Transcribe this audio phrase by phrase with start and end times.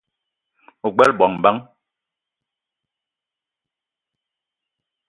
[0.87, 1.59] Ogbela bongo bang?